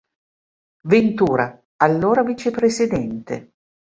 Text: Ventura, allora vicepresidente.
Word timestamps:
Ventura, 0.87 1.61
allora 1.75 2.23
vicepresidente. 2.23 3.53